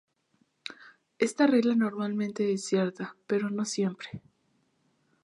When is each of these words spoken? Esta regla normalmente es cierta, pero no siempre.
Esta 1.19 1.45
regla 1.45 1.75
normalmente 1.75 2.51
es 2.53 2.65
cierta, 2.65 3.15
pero 3.27 3.51
no 3.51 3.65
siempre. 3.65 4.23